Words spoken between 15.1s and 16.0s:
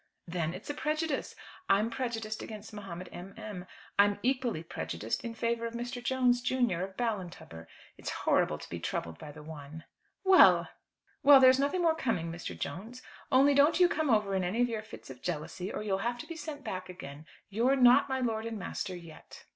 of jealousy, or you'll